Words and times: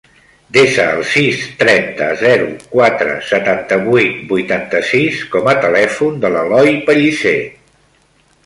Desa 0.55 0.85
el 0.93 1.03
sis, 1.09 1.41
trenta, 1.59 2.07
zero, 2.21 2.47
quatre, 2.71 3.19
setanta-vuit, 3.33 4.17
vuitanta-sis 4.33 5.23
com 5.37 5.53
a 5.53 5.57
telèfon 5.67 6.21
de 6.25 6.33
l'Eloi 6.39 6.75
Pellicer. 6.89 7.39